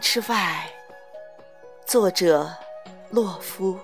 [0.00, 0.70] 之外，
[1.86, 2.54] 作者
[3.10, 3.78] 洛夫。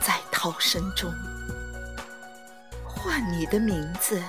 [0.00, 1.10] 在涛声中
[2.86, 4.22] 唤你的名字，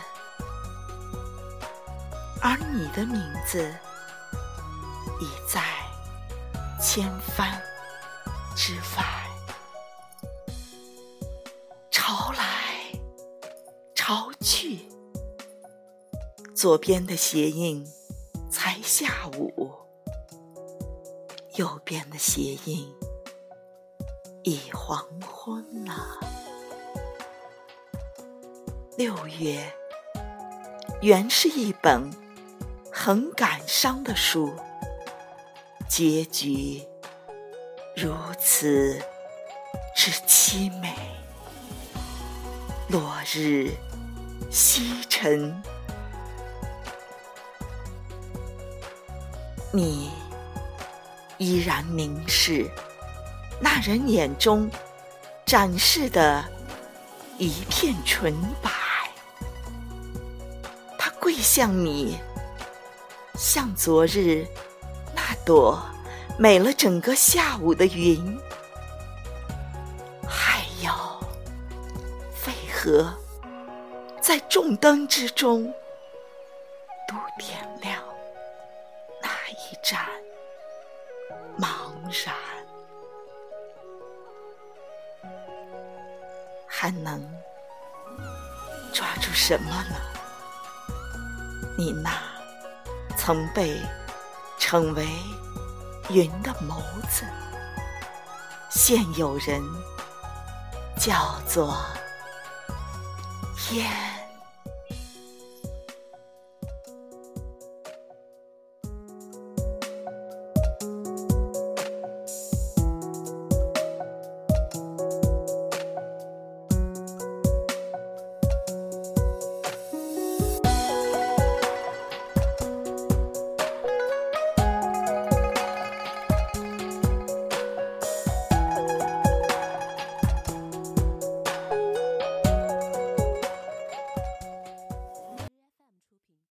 [2.42, 3.62] 而你的名字
[5.20, 5.62] 已在
[6.82, 7.62] 千帆
[8.56, 9.04] 之外。
[11.92, 12.92] 潮来
[13.94, 14.89] 潮去。
[16.60, 17.88] 左边的鞋印
[18.52, 19.72] 才下午，
[21.56, 22.94] 右边的鞋印
[24.44, 26.20] 已黄昏了。
[28.98, 29.72] 六月
[31.00, 32.12] 原是一本
[32.92, 34.52] 很感伤的书，
[35.88, 36.86] 结局
[37.96, 39.02] 如此
[39.96, 40.94] 之凄美。
[42.90, 43.72] 落日
[44.52, 45.56] 西沉。
[49.72, 50.10] 你
[51.38, 52.70] 依然凝视
[53.62, 54.70] 那人眼中
[55.46, 56.44] 展示的
[57.38, 58.72] 一片纯白，
[60.98, 62.18] 他跪向你，
[63.36, 64.46] 像昨日
[65.14, 65.80] 那朵
[66.38, 68.38] 美了整个下午的云。
[70.28, 70.92] 还有
[72.48, 73.14] 为何
[74.20, 75.64] 在众灯之中
[77.08, 78.09] 都点亮。
[79.84, 80.06] 展
[81.58, 81.92] 茫
[82.26, 82.36] 然，
[86.68, 87.22] 还能
[88.94, 89.96] 抓住什么呢？
[91.78, 92.12] 你那
[93.18, 93.82] 曾被
[94.58, 95.08] 称为
[96.10, 97.24] 云的眸子，
[98.70, 99.62] 现有人
[100.98, 101.78] 叫做
[103.72, 104.19] 烟。